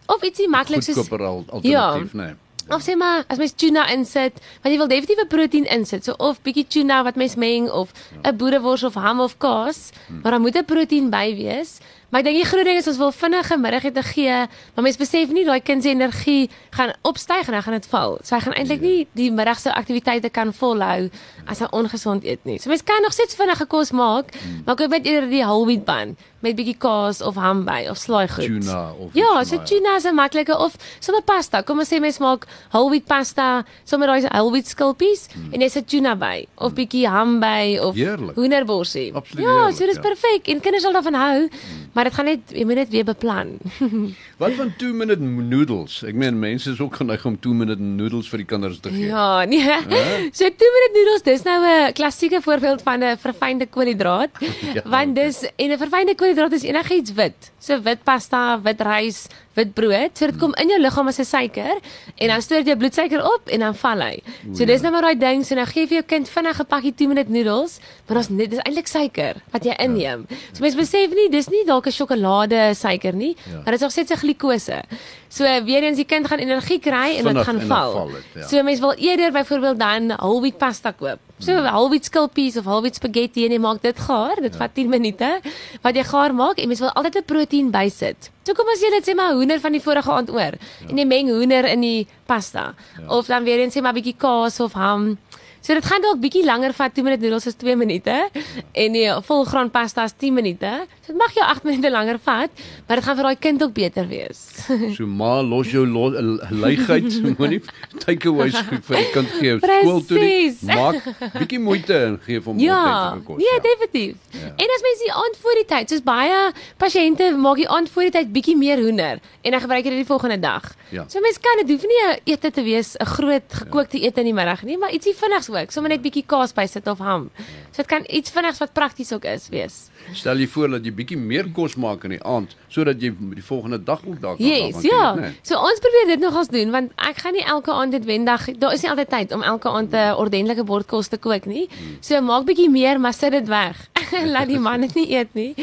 Of 0.07 0.24
ietsie 0.24 0.48
maklik 0.50 0.83
soos 0.83 0.95
goedkoper 0.95 1.25
al- 1.25 1.45
alternatief, 1.50 2.12
ja. 2.13 2.24
nee. 2.24 2.33
Of 2.69 2.81
sê 2.84 2.96
maar 2.96 3.24
as 3.28 3.38
mens 3.38 3.54
tuna 3.56 3.86
insit, 3.94 4.40
want 4.62 4.74
jy 4.74 4.78
wil 4.78 4.88
definitief 4.88 5.19
'n 5.24 5.28
proteïen 5.28 5.68
insit. 5.78 6.04
So 6.04 6.14
of 6.18 6.42
bietjie 6.42 6.68
tuna 6.68 7.04
wat 7.04 7.16
mens 7.16 7.36
meng 7.36 7.69
of 7.69 7.92
'n 8.24 8.36
boerewors 8.38 8.84
of 8.84 8.94
ham 8.94 9.19
of 9.19 9.38
kaas, 9.38 9.92
maar 10.22 10.31
dan 10.31 10.42
moet 10.42 10.56
'n 10.56 10.66
proteïen 10.66 11.10
by 11.10 11.36
wees. 11.36 11.80
Maar 12.10 12.22
ek 12.22 12.25
dink 12.25 12.38
die 12.40 12.46
groot 12.48 12.64
ding 12.64 12.78
is 12.78 12.88
ons 12.88 12.98
wil 12.98 13.12
vinnige 13.12 13.58
middagete 13.60 14.04
gee, 14.04 14.31
maar 14.74 14.84
mense 14.84 14.98
besef 14.98 15.28
nie 15.30 15.44
daai 15.44 15.60
kind 15.60 15.84
se 15.84 15.90
energie 15.90 16.50
gaan 16.72 16.94
opstyg 17.04 17.48
en 17.48 17.54
dan 17.54 17.64
gaan 17.64 17.74
dit 17.74 17.88
val. 17.92 18.18
So 18.24 18.36
hy 18.36 18.42
gaan 18.42 18.54
eintlik 18.54 18.81
nie 18.81 19.08
die 19.12 19.31
middagse 19.31 19.74
aktiwiteite 19.74 20.30
kan 20.31 20.54
volhou 20.54 21.10
as 21.46 21.60
hy 21.60 21.68
ongesond 21.72 22.24
eet 22.24 22.46
nie. 22.46 22.60
So 22.60 22.69
mense 22.69 22.84
kan 22.88 23.02
nog 23.04 23.12
steeds 23.12 23.36
vinnige 23.36 23.66
kos 23.68 23.92
maak, 23.92 24.31
maar 24.66 24.75
koop 24.75 24.90
net 24.90 25.06
eerder 25.06 25.30
die 25.30 25.44
whole 25.44 25.66
wheat 25.66 25.84
bun 25.86 26.16
met 26.40 26.56
bietjie 26.56 26.78
kaas 26.78 27.19
of 27.22 27.36
ham 27.36 27.66
by 27.66 27.88
of 27.90 27.98
slaaigoed. 27.98 28.46
Tuna 28.64 28.94
of 28.94 29.12
Ja, 29.14 29.44
so 29.44 29.58
tuna 29.66 29.96
is 29.98 30.06
'n 30.06 30.16
maklike 30.16 30.58
of 30.58 30.78
sommer 31.00 31.24
pasta. 31.24 31.62
Kom 31.62 31.80
ons 31.80 31.90
sê 31.94 32.00
mens 32.00 32.19
maak 32.19 32.48
whole 32.74 32.89
wheat 32.89 33.06
pasta, 33.07 33.65
sommer 33.86 34.07
daai 34.07 34.27
whole 34.30 34.51
wheat 34.51 34.68
skulpies 34.68 35.27
mm. 35.33 35.54
en 35.54 35.65
jy 35.65 35.69
sit 35.69 35.88
tuna 35.88 36.15
by 36.15 36.45
of 36.57 36.74
bietjie 36.77 37.07
ham 37.07 37.39
by 37.39 37.77
of 37.81 37.98
hoenderborsie. 38.38 39.12
Ja, 39.38 39.71
so 39.71 39.86
dis 39.86 40.00
ja. 40.00 40.04
perfek 40.04 40.50
en 40.51 40.62
kinders 40.63 40.83
sal 40.83 40.95
daarvan 40.98 41.18
hou, 41.19 41.48
mm. 41.48 41.86
maar 41.94 42.09
dit 42.09 42.18
gaan 42.18 42.30
net 42.31 42.54
jy 42.56 42.65
moet 42.68 42.81
dit 42.83 42.95
weer 42.98 43.07
beplan. 43.07 43.56
Wat 44.42 44.54
van 44.59 44.74
2 44.77 44.94
minute 44.94 45.24
noodles? 45.24 46.01
Ek 46.07 46.18
meen 46.18 46.39
mense 46.39 46.69
is 46.71 46.81
ook 46.83 47.00
geneig 47.01 47.25
om 47.25 47.38
2 47.39 47.57
minute 47.57 47.81
noodles 47.81 48.30
vir 48.31 48.44
die 48.44 48.50
kinders 48.50 48.80
te 48.83 48.94
gee. 48.94 49.09
ja, 49.09 49.45
nee. 49.45 49.80
So 50.38 50.45
2 50.45 50.74
minute 50.75 50.94
noodles, 50.98 51.25
dis 51.25 51.45
nou 51.48 51.59
'n 51.65 51.94
klassieke 51.98 52.42
voorbeeld 52.42 52.81
van 52.86 53.04
'n 53.04 53.18
verfynde 53.18 53.65
koolhidraat. 53.65 54.31
Ja, 54.77 54.81
want 54.86 55.15
dis 55.15 55.44
en 55.56 55.71
'n 55.71 55.77
verfynde 55.77 56.15
koolhidraat 56.15 56.51
is 56.51 56.63
enigiets 56.63 57.13
wit. 57.13 57.51
So 57.59 57.81
wit 57.81 58.04
pasta, 58.04 58.62
wit 58.62 58.81
rys, 58.81 59.27
wit 59.57 59.74
brood. 59.74 60.13
So 60.18 60.27
dit 60.30 60.38
kom 60.38 60.54
in 60.62 60.69
jou 60.69 60.77
liggaam 60.80 61.07
as 61.09 61.18
'n 61.19 61.25
suiker 61.25 61.77
en 62.15 62.27
dan 62.27 62.42
stoor 62.42 62.57
dit 62.63 62.68
jou 62.68 62.77
bloedsuiker 62.77 63.21
op 63.25 63.50
en 63.50 63.59
dan 63.59 63.75
val 63.75 64.00
hy. 64.01 64.19
So 64.54 64.65
dis 64.65 64.81
nou 64.81 64.92
maar 64.92 65.01
daai 65.01 65.18
ding, 65.19 65.44
so 65.45 65.56
nou 65.56 65.65
gee 65.65 65.88
vir 65.88 65.98
jou 65.98 66.04
kind 66.06 66.30
vinnig 66.30 66.59
'n 66.59 66.65
pakkie 66.65 66.94
2 66.94 67.07
minute 67.07 67.31
noodles, 67.31 67.80
maar 68.07 68.18
ons 68.18 68.30
net 68.30 68.50
dis 68.50 68.59
eintlik 68.59 68.88
suiker 68.88 69.36
wat 69.51 69.63
jy 69.65 69.74
inneem. 69.80 70.27
So 70.54 70.62
mense 70.62 70.77
besef 70.77 71.09
nie 71.13 71.30
dis 71.30 71.50
nie 71.50 71.65
dalk 71.65 71.88
'n 71.88 71.92
sjokolade 71.92 72.75
suiker 72.75 73.13
nie, 73.13 73.36
Ja. 73.45 73.56
maar 73.56 73.74
dit 73.74 73.74
is 73.74 73.81
nog 73.81 73.92
steeds 73.92 74.12
'n 74.12 74.18
glikose. 74.18 74.81
So 75.30 75.44
weer 75.44 75.83
eens 75.83 75.98
die 75.98 76.06
kind 76.06 76.27
gaan 76.27 76.39
energie 76.39 76.80
kry 76.80 77.18
en 77.18 77.33
dit 77.33 77.44
gaan 77.44 77.62
val. 77.62 77.92
val 77.94 78.07
dit, 78.07 78.24
ja. 78.36 78.48
So 78.48 78.63
mense 78.63 78.81
wil 78.81 78.94
eerder 78.98 79.31
byvoorbeeld 79.31 79.80
dan 79.80 80.09
whole 80.18 80.39
wheat 80.42 80.57
pasta 80.57 80.92
koop. 80.92 81.19
So 81.39 81.51
Hmm. 81.54 81.66
whole 81.68 81.89
wheat 81.89 82.06
skulpies 82.06 82.57
of 82.57 82.66
wheat 82.66 82.95
spaghetti 82.95 83.45
en 83.45 83.51
jy 83.51 83.60
maak 83.60 83.81
dit 83.81 84.00
gaar. 84.00 84.36
Dit 84.42 84.54
Ja. 84.54 84.57
vat 84.60 84.74
10 84.74 84.89
minute 84.89 85.42
wat 85.84 85.95
jy 85.95 86.04
gaar 86.04 86.34
maak 86.34 86.57
en 86.57 86.68
mense 86.68 86.81
wil 86.81 86.92
altyd 86.94 87.16
'n 87.18 87.24
proteïen 87.25 87.72
bysit. 87.72 88.30
So 88.44 88.54
kom 88.54 88.66
ons 88.68 88.80
sê 88.80 88.89
dit 88.89 89.06
sê 89.07 89.16
maar 89.16 89.34
hoender 89.34 89.60
van 89.60 89.72
die 89.72 89.81
vorige 89.81 90.12
aand 90.12 90.30
oor 90.31 90.54
en 90.89 90.98
jy 90.98 91.06
meng 91.06 91.28
hoender 91.30 91.66
in 91.66 91.81
die 91.81 92.07
pasta. 92.25 92.74
Ja. 93.00 93.07
Of 93.16 93.28
dan 93.28 93.44
weer 93.44 93.60
eens 93.60 93.75
sê 93.78 93.81
maar 93.81 93.94
bietjie 93.94 94.16
kaas 94.18 94.60
of 94.60 94.74
ham. 94.74 95.18
So 95.62 95.74
dit 95.74 95.86
gaan 95.86 96.01
dalk 96.01 96.19
bietjie 96.21 96.45
langer 96.45 96.74
vat. 96.74 96.94
2 96.94 97.04
minute 97.04 97.21
noedels 97.21 97.45
is 97.48 97.56
2 97.56 97.75
minute 97.75 98.30
en 98.74 98.92
die 98.94 99.07
volgraan 99.27 99.69
pasta 99.71 100.04
is 100.04 100.13
10 100.18 100.33
minute. 100.33 100.71
So 101.06 101.12
dit 101.13 101.18
mag 101.18 101.33
jou 101.33 101.44
8 101.45 101.63
minute 101.63 101.92
langer 101.92 102.19
vat, 102.24 102.50
maar 102.88 102.98
dit 102.98 103.06
gaan 103.06 103.15
vir 103.15 103.24
daai 103.24 103.36
kind 103.39 103.63
ook 103.63 103.74
beter 103.74 104.07
wees. 104.07 104.45
So 104.98 105.06
ma 105.07 105.42
los 105.42 105.71
jou 105.71 105.86
lo, 105.86 106.09
leigheid, 106.51 107.09
moenie 107.39 107.62
takeaways 108.06 108.56
vir 108.88 108.95
die 108.98 109.09
kind 109.13 109.30
gee 109.39 109.57
skool 109.59 110.01
toe 110.07 110.19
nie. 110.19 110.56
Maak 110.68 111.04
bietjie 111.38 111.59
moeite 111.59 111.98
en 112.06 112.18
gee 112.25 112.39
vir 112.39 112.51
hom 112.54 112.59
Ja, 112.59 112.80
altyd 113.12 113.25
kos. 113.25 113.38
nee, 113.44 113.59
definitief. 113.68 114.15
Ja. 114.38 114.51
En 114.63 114.74
as 114.77 114.83
mens 114.88 115.04
die 115.04 115.12
aand 115.13 115.38
voor 115.44 115.56
die 115.62 115.65
tyd, 115.74 115.89
soos 115.94 116.04
baie 116.06 116.39
pasiënte 116.81 117.31
maak 117.38 117.57
die 117.62 117.68
aand 117.69 117.89
voor 117.94 118.07
die 118.07 118.12
tyd 118.18 118.31
bietjie 118.33 118.56
meer 118.57 118.80
hoender 118.81 119.19
en 119.44 119.51
dan 119.51 119.62
gebruik 119.63 119.83
jy 119.86 119.89
dit 119.95 120.04
die 120.04 120.09
volgende 120.09 120.39
dag. 120.39 120.63
Ja. 120.92 121.06
So 121.12 121.19
mens 121.24 121.39
kan 121.44 121.59
dit 121.63 121.71
hoef 121.75 121.83
nie 121.88 122.01
'n 122.07 122.19
ete 122.33 122.51
te 122.51 122.63
wees, 122.63 122.95
'n 123.00 123.06
groot 123.06 123.48
gekookte 123.62 124.00
ete 124.00 124.19
in 124.19 124.25
die 124.31 124.33
middag 124.33 124.63
nie, 124.63 124.77
maar 124.77 124.92
ietsie 124.92 125.13
vinnigs 125.15 125.46
ook, 125.49 125.71
sommer 125.71 125.89
net 125.89 126.01
bietjie 126.01 126.23
kaas 126.25 126.53
bysit 126.53 126.88
of 126.88 126.97
ham. 126.99 127.29
So 127.71 127.77
dit 127.83 127.85
kan 127.88 128.03
iets 128.09 128.29
vinnigs 128.31 128.59
wat 128.59 128.73
prakties 128.73 129.13
ook 129.13 129.25
is 129.25 129.49
wees. 129.49 129.89
Stel 130.13 130.38
jy 130.38 130.47
voor 130.47 130.69
dat 130.69 130.85
jy 130.85 130.91
bietjie 130.94 131.17
meer 131.17 131.49
kos 131.53 131.75
maak 131.75 132.03
in 132.03 132.09
die 132.17 132.23
aand 132.23 132.55
sodat 132.69 133.01
jy 133.01 133.11
die 133.35 133.44
volgende 133.44 133.83
dag 133.83 133.99
ook 134.05 134.21
daar 134.21 134.35
kan 134.38 134.45
Yes, 134.45 134.73
gaan 134.75 134.83
ja. 134.83 135.13
nee. 135.15 135.31
So 135.44 135.55
ons 135.55 135.79
probeer 135.79 136.07
dit 136.15 136.19
nogals 136.19 136.47
doen 136.47 136.71
want 136.71 136.91
ek 136.97 137.17
gaan 137.17 137.33
nie 137.33 137.44
elke 137.45 137.71
aand 137.71 137.91
dit 137.91 138.05
wendag, 138.05 138.45
daar 138.57 138.73
is 138.73 138.81
nie 138.81 138.89
altyd 138.91 139.09
tyd 139.09 139.31
om 139.31 139.41
elke 139.44 139.69
aand 139.69 139.91
'n 139.94 140.13
ordentlike 140.15 140.63
bord 140.63 140.85
kos 140.88 141.07
te 141.07 141.17
kook 141.17 141.45
nie. 141.45 141.67
So 142.01 142.21
maak 142.21 142.45
bietjie 142.45 142.69
meer, 142.69 142.99
maar 142.99 143.13
sit 143.13 143.31
dit 143.31 143.47
weg. 143.47 143.89
Laat 144.36 144.48
die 144.51 144.59
man 144.59 144.81
dit 144.81 144.94
nie 144.95 145.07
eet 145.15 145.33
nie. 145.38 145.54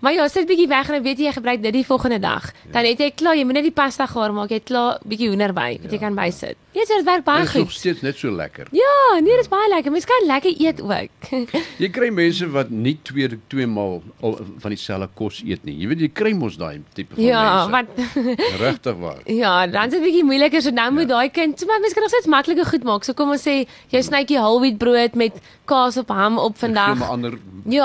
Maar 0.00 0.12
ja, 0.12 0.28
sit 0.28 0.46
bietjie 0.48 0.68
weg 0.68 0.88
en 0.88 0.98
dan 0.98 1.02
weet 1.06 1.18
jy 1.18 1.30
jy 1.30 1.36
gebruik 1.38 1.62
dit 1.62 1.72
die 1.80 1.86
volgende 1.86 2.18
dag. 2.22 2.50
Dan 2.72 2.86
het 2.88 2.98
jy 3.00 3.10
klaar, 3.16 3.36
jy 3.38 3.44
moet 3.46 3.58
net 3.60 3.68
die 3.68 3.74
pasta 3.76 4.06
gaar 4.10 4.32
maak, 4.34 4.50
jy 4.52 4.60
het 4.60 4.68
klaar 4.70 4.98
bietjie 5.08 5.30
hoender 5.30 5.52
by 5.56 5.70
wat 5.82 5.92
jy 5.94 6.00
kan 6.02 6.16
bysit. 6.18 6.58
Ja, 6.70 6.84
so 6.86 6.94
dit 7.00 7.06
werk 7.06 7.24
baie 7.26 7.40
Dit 7.42 7.48
is 7.48 7.54
nog 7.58 7.64
goed. 7.66 7.74
steeds 7.80 8.02
net 8.06 8.18
so 8.20 8.30
lekker. 8.30 8.68
Ja, 8.70 8.92
nee, 9.18 9.32
dit 9.34 9.42
is 9.42 9.50
baie 9.50 9.68
lekker. 9.72 9.90
Mens 9.90 10.06
kan 10.06 10.26
lekker 10.28 10.54
eet 10.54 10.78
ook. 10.84 11.30
Jy 11.82 11.88
kry 11.90 12.10
mense 12.14 12.46
wat 12.54 12.70
nie 12.70 12.92
twee 13.02 13.26
twee 13.50 13.66
maal 13.66 13.96
al 14.22 14.36
van 14.62 14.70
dieselfde 14.70 15.08
kos 15.18 15.40
eet 15.42 15.64
nie. 15.66 15.74
Jy 15.80 15.88
weet 15.90 16.04
jy 16.06 16.10
kry 16.20 16.30
mos 16.38 16.54
daai 16.60 16.78
tipe 16.94 17.16
van 17.18 17.24
ja, 17.24 17.66
mense. 17.66 17.74
wat 17.74 18.22
regtig 18.62 19.00
waar. 19.02 19.18
Ja, 19.26 19.54
dan 19.66 19.90
is 19.90 19.96
dit 19.96 20.04
bietjie 20.06 20.22
moeiliker 20.28 20.62
so 20.62 20.70
nou 20.70 20.86
moet 20.94 21.10
daai 21.10 21.28
kind, 21.34 21.66
maar 21.66 21.82
mens 21.82 21.96
kan 21.98 22.06
nog 22.06 22.14
steeds 22.14 22.30
maklike 22.30 22.68
goed 22.70 22.86
maak. 22.86 23.08
So 23.08 23.18
kom 23.18 23.34
ons 23.34 23.42
sê 23.48 23.64
jy 23.90 24.04
snytjie 24.06 24.38
wheat 24.38 24.78
brood 24.78 25.18
met 25.18 25.42
kaas 25.66 25.98
op 25.98 26.14
ham 26.14 26.38
op 26.38 26.54
vandag. 26.58 27.02
ander 27.10 27.34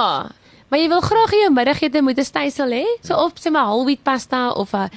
Ja. 0.05 0.31
Maar 0.65 0.81
jy 0.81 0.87
wil 0.89 1.01
graag 1.05 1.31
hê 1.31 1.39
jou 1.43 1.51
middagete 1.53 2.01
moet 2.01 2.17
'n 2.17 2.25
stysel 2.25 2.71
hê. 2.73 2.85
So 3.05 3.13
of 3.15 3.33
sê 3.37 3.51
maar 3.51 3.69
wheat 3.85 4.03
pasta 4.03 4.51
of 4.51 4.73
'n 4.73 4.89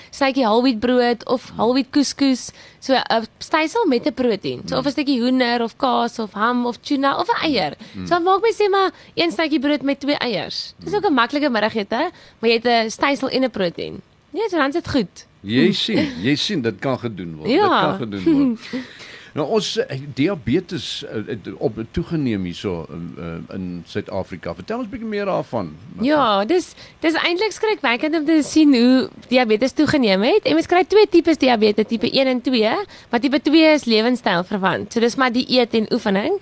whole 0.42 0.62
wheat 0.62 0.80
brood 0.80 1.26
of 1.26 1.52
wheat 1.56 1.90
couscous. 1.90 2.52
So 2.80 2.94
'n 2.94 3.26
stysel 3.38 3.84
met 3.86 4.06
'n 4.06 4.14
proteïen. 4.14 4.62
So 4.66 4.78
of 4.78 4.86
'n 4.86 4.90
stukkie 4.90 5.20
hoender 5.20 5.62
of 5.62 5.76
kaas 5.76 6.18
of 6.18 6.32
ham 6.32 6.66
of 6.66 6.80
tuna 6.80 7.18
of 7.20 7.28
'n 7.28 7.44
eier. 7.44 7.76
So 8.06 8.18
maak 8.18 8.40
my 8.42 8.52
sê 8.52 8.70
maar 8.70 8.90
een 9.14 9.30
snytjie 9.30 9.60
brood 9.60 9.82
met 9.82 10.00
twee 10.00 10.16
eiers. 10.16 10.74
Dis 10.78 10.94
ook 10.94 11.04
'n 11.04 11.14
maklike 11.14 11.50
middagete, 11.50 12.10
maar 12.38 12.50
jy 12.50 12.60
het 12.62 12.66
'n 12.66 12.90
stysel 12.90 13.28
en 13.28 13.44
'n 13.44 13.50
proteïen. 13.50 14.00
Ja, 14.32 14.48
so 14.48 14.56
dan 14.56 14.68
is 14.68 14.74
dit 14.74 14.88
goed. 14.88 15.26
Jy 15.42 15.72
sien, 15.72 16.22
jy 16.22 16.34
sien 16.34 16.62
dit 16.62 16.78
kan 16.78 16.98
gedoen 16.98 17.36
word. 17.36 17.50
Ja. 17.50 17.62
Dit 17.62 17.98
kan 17.98 17.98
gedoen 17.98 18.24
word. 18.48 18.60
Nou 19.38 19.46
ons 19.54 19.66
eh, 19.78 20.00
diabetes 20.18 21.04
het 21.28 21.46
op 21.62 21.76
toegeneem 21.94 22.42
hierso 22.48 22.86
uh, 22.90 23.36
in 23.54 23.66
Suid-Afrika. 23.86 24.54
Vertel 24.58 24.82
ons 24.82 24.88
bietjie 24.90 25.06
meer 25.08 25.28
daarvan. 25.30 25.70
Ja, 26.02 26.42
dis 26.48 26.72
dis 27.04 27.18
eintlik 27.20 27.54
skrikwekkend 27.54 28.18
om 28.18 28.26
te 28.26 28.40
sien 28.42 28.74
hoe 28.74 29.06
diabetes 29.30 29.76
toegeneem 29.78 30.26
het. 30.26 30.42
En 30.42 30.58
mens 30.58 30.66
kry 30.70 30.82
twee 30.90 31.06
tipes 31.12 31.38
diabetes, 31.38 31.86
tipe 31.86 32.10
1 32.10 32.32
en 32.32 32.42
2, 32.42 32.74
maar 33.12 33.22
tipe 33.22 33.38
2 33.46 33.70
is 33.76 33.86
lewenstyl 33.86 34.42
verwant. 34.48 34.90
So 34.92 35.04
dis 35.06 35.18
maar 35.20 35.30
dieet 35.34 35.76
en 35.78 35.86
oefening. 35.94 36.40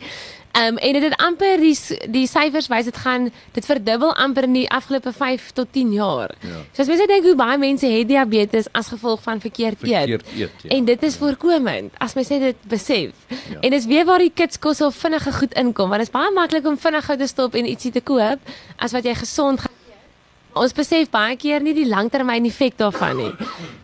Um, 0.57 0.77
en 0.77 0.93
dit 0.93 1.03
het 1.03 1.15
amper 1.21 1.61
die 1.61 1.75
die 2.09 2.25
syfers 2.25 2.71
wys 2.73 2.87
dit 2.89 2.97
gaan 2.97 3.27
dit 3.53 3.67
verdubbel 3.69 4.15
amper 4.17 4.47
in 4.49 4.55
die 4.57 4.69
afgelope 4.73 5.13
5 5.13 5.51
tot 5.53 5.69
10 5.73 5.91
jaar. 5.93 6.33
Ja. 6.41 6.63
So 6.73 6.81
as 6.87 6.89
mense 6.89 7.05
dink 7.11 7.27
hoe 7.29 7.35
baie 7.37 7.59
mense 7.61 7.91
het 7.93 8.09
diabetes 8.09 8.71
as 8.73 8.89
gevolg 8.89 9.21
van 9.23 9.41
verkeerd, 9.41 9.77
Verkeerd 9.79 10.25
eet, 10.33 10.55
ja. 10.63 10.71
En 10.73 10.89
dit 10.89 11.03
is 11.03 11.19
voorkomend 11.21 11.93
as 12.01 12.17
mens 12.17 12.33
net 12.33 12.41
dit 12.41 12.65
besef. 12.73 13.13
Ja. 13.29 13.61
En 13.61 13.71
dis 13.71 13.85
weer 13.87 14.09
waar 14.09 14.25
die 14.25 14.33
kits 14.33 14.57
kos 14.59 14.81
al 14.81 14.95
vinnige 14.97 15.33
goed 15.33 15.53
inkom 15.61 15.93
want 15.93 16.01
dit 16.01 16.09
is 16.09 16.15
baie 16.17 16.33
maklik 16.33 16.67
om 16.67 16.81
vinnig 16.81 17.05
gou 17.05 17.19
te 17.21 17.29
stop 17.29 17.55
en 17.55 17.69
ietsie 17.69 17.93
te 17.93 18.01
koop 18.01 18.57
as 18.77 18.97
wat 18.97 19.05
jy 19.05 19.15
gesond 19.21 19.61
gaan 19.61 19.77
eet. 19.91 20.09
Ons 20.57 20.73
besef 20.73 21.13
baie 21.13 21.37
keer 21.37 21.61
nie 21.61 21.77
die 21.77 21.89
langtermyn 21.91 22.49
effek 22.49 22.81
daarvan 22.81 23.21
nie. 23.21 23.31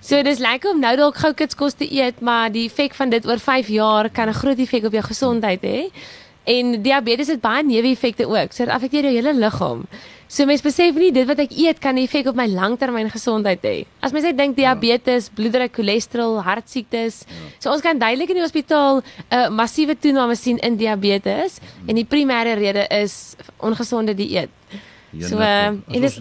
So 0.01 0.23
dis 0.25 0.41
lekker 0.41 0.73
om 0.73 0.81
nou 0.81 0.97
dalk 0.97 1.21
gou 1.21 1.35
kits 1.37 1.55
kos 1.55 1.77
te 1.77 1.85
eet, 1.85 2.25
maar 2.25 2.49
die 2.49 2.65
effek 2.71 2.97
van 2.97 3.13
dit 3.13 3.29
oor 3.29 3.39
5 3.39 3.69
jaar 3.69 4.09
kan 4.09 4.33
'n 4.33 4.41
groot 4.41 4.59
effek 4.59 4.89
op 4.89 4.93
jou 4.93 5.05
gesondheid 5.05 5.61
hê. 5.61 5.93
En 6.45 6.83
diabetes 6.83 7.29
het 7.29 7.41
baie 7.41 7.63
neeweffekte 7.65 8.27
ook. 8.27 8.53
So 8.53 8.65
dit 8.65 8.75
affekteer 8.75 9.07
jou 9.11 9.15
hele 9.15 9.35
liggaam. 9.35 9.87
So 10.33 10.49
mense 10.49 10.65
besef 10.65 10.97
nie 10.97 11.11
dit 11.13 11.27
wat 11.29 11.43
ek 11.45 11.51
eet 11.53 11.79
kan 11.79 11.95
'n 11.95 12.07
effek 12.07 12.27
op 12.27 12.37
my 12.37 12.47
langtermyn 12.49 13.11
gesondheid 13.11 13.61
hê. 13.63 13.85
As 14.01 14.13
mens 14.13 14.25
net 14.25 14.39
dink 14.39 14.57
diabetes, 14.57 15.29
bloeddruk, 15.29 15.75
cholesterol, 15.75 16.41
hartsiektes. 16.41 17.25
Ja. 17.29 17.35
So 17.59 17.71
ons 17.71 17.83
kan 17.83 17.99
duidelik 17.99 18.31
in 18.31 18.41
die 18.41 18.43
hospitaal 18.43 19.03
'n 19.03 19.05
uh, 19.31 19.49
massiewe 19.51 19.99
toename 19.99 20.35
sien 20.35 20.59
in 20.59 20.77
diabetes 20.77 21.61
mm. 21.61 21.89
en 21.89 21.95
die 21.95 22.07
primêre 22.09 22.55
rede 22.57 22.87
is 22.89 23.37
ongesonde 23.61 24.15
dieet. 24.15 24.49
Ja, 25.11 25.29
so 25.29 25.37
uh, 25.37 25.67
en 25.67 26.01
dis 26.01 26.21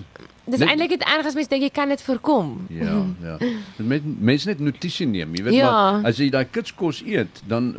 Dis 0.50 0.62
eintlik 0.66 0.90
dit 0.96 1.04
erg 1.06 1.28
as 1.30 1.36
mens 1.38 1.50
dink 1.52 1.62
jy 1.62 1.70
kan 1.74 1.92
dit 1.94 2.02
voorkom. 2.02 2.48
Ja, 2.74 2.96
ja. 3.28 3.36
Met 3.78 4.06
mense 4.06 4.50
net 4.50 4.62
notisie 4.64 5.06
neem, 5.06 5.36
jy 5.38 5.44
weet 5.46 5.58
ja. 5.60 5.70
maar 5.70 6.10
as 6.10 6.18
jy 6.18 6.32
daai 6.34 6.48
kitskos 6.50 7.04
eet, 7.06 7.44
dan 7.50 7.70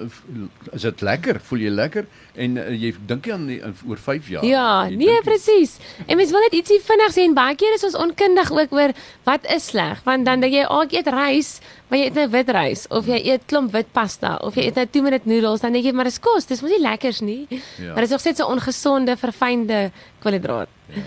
is 0.71 0.85
dit 0.87 1.03
lekker, 1.03 1.41
voel 1.49 1.65
jy 1.65 1.73
lekker 1.75 2.07
en 2.39 2.61
uh, 2.63 2.69
jy 2.71 2.93
dink 3.09 3.27
jy 3.27 3.35
aan 3.35 3.49
die, 3.51 3.59
oor 3.91 3.99
5 3.99 4.29
jaar. 4.31 4.47
Ja, 4.47 4.67
nee 4.89 5.19
presies. 5.27 5.75
En 6.07 6.21
mens 6.21 6.31
wil 6.33 6.47
net 6.47 6.55
ietsie 6.61 6.79
vinnig 6.87 7.15
sê 7.17 7.27
en 7.27 7.35
baie 7.37 7.57
keer 7.59 7.75
is 7.77 7.87
ons 7.91 7.99
onkundig 7.99 8.53
ook 8.55 8.77
oor 8.79 8.95
wat 9.27 9.49
is 9.53 9.67
sleg, 9.73 10.05
want 10.07 10.29
dan 10.29 10.45
dink 10.45 10.55
jy, 10.55 10.63
"Ag, 10.63 10.71
oh, 10.71 10.85
ek 10.87 10.95
eet 11.01 11.11
rys, 11.13 11.51
maar 11.91 11.99
jy 11.99 12.07
eet 12.07 12.21
nou 12.21 12.29
wit 12.31 12.53
rys 12.55 12.87
of 12.91 13.11
jy 13.11 13.19
eet 13.27 13.43
klomp 13.51 13.75
wit 13.75 13.91
pasta 13.93 14.37
of 14.41 14.55
jy 14.55 14.69
eet 14.71 14.79
nou 14.79 14.87
2 14.87 15.03
minute 15.03 15.29
noedels, 15.29 15.61
dan 15.61 15.73
dink 15.73 15.85
jy, 15.85 15.93
maar 15.93 16.07
dis 16.07 16.21
kos, 16.23 16.47
dis 16.47 16.63
mos 16.63 16.71
nie 16.71 16.81
lekkers 16.81 17.21
nie." 17.21 17.47
Ja. 17.51 17.93
Maar 17.93 18.07
dit 18.07 18.11
is 18.11 18.17
nog 18.17 18.21
steeds 18.21 18.41
'n 18.41 18.53
ongesonde, 18.55 19.17
verfynde 19.17 19.91
koolhidraat. 20.23 20.69
Ja. 20.95 21.03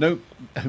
Nou 0.00 0.16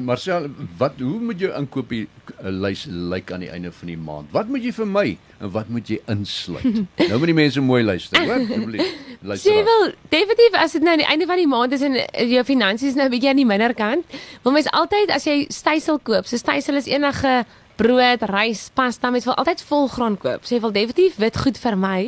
Marcel, 0.00 0.48
wat 0.78 1.00
hoe 1.00 1.18
moet 1.20 1.40
jou 1.40 1.50
inkopie 1.56 2.02
eh, 2.04 2.50
lys 2.50 2.84
lyk 2.88 3.32
aan 3.32 3.44
die 3.44 3.50
einde 3.52 3.72
van 3.72 3.90
die 3.90 3.96
maand? 3.98 4.28
Wat 4.34 4.48
moet 4.52 4.64
jy 4.64 4.72
vir 4.76 4.88
my 4.88 5.06
en 5.40 5.52
wat 5.54 5.70
moet 5.72 5.88
jy 5.88 5.98
insluit? 6.12 6.66
nou 7.10 7.18
moet 7.18 7.32
die 7.32 7.36
mense 7.36 7.64
mooi 7.64 7.82
luister, 7.84 8.20
hoor, 8.24 8.42
asseblief. 8.44 8.94
Luister. 9.24 9.50
Jy 9.52 9.64
wil 9.64 9.90
definitief 10.12 10.58
as 10.60 10.76
dit 10.76 10.84
nou 10.84 10.94
aan 10.94 11.02
die 11.02 11.10
einde 11.16 11.28
van 11.30 11.40
die 11.40 11.50
maand 11.50 11.76
is 11.76 11.84
en 11.86 11.98
eh, 12.02 12.28
jou 12.36 12.44
finansies 12.44 12.96
nou 12.98 13.08
'n 13.08 13.14
bietjie 13.16 13.32
aan 13.32 13.42
die 13.42 13.48
minder 13.48 13.74
kant, 13.74 14.16
wil 14.44 14.56
mens 14.56 14.70
altyd 14.72 15.12
as 15.14 15.28
jy 15.28 15.44
stysel 15.48 15.98
koop, 15.98 16.28
so 16.28 16.36
stysel 16.36 16.76
is 16.80 16.90
enige 16.90 17.44
brood, 17.76 18.22
rys, 18.30 18.68
pasta, 18.74 19.10
mens 19.10 19.26
wil 19.26 19.34
altyd 19.40 19.62
volgraan 19.66 20.16
koop. 20.20 20.44
So 20.46 20.54
jy 20.54 20.60
wil 20.62 20.74
definitief 20.74 21.16
wit 21.18 21.38
goed 21.42 21.58
vir 21.58 21.76
my. 21.78 22.00